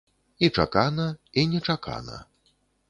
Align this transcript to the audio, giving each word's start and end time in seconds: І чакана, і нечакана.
І 0.47 0.49
чакана, 0.61 1.05
і 1.43 1.47
нечакана. 1.53 2.21